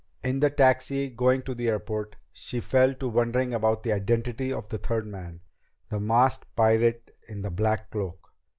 [0.23, 4.67] In the taxi going to the airport, she fell to wondering about the identity of
[4.69, 5.41] the third man,
[5.91, 8.29] the masked pirate in the black cloak.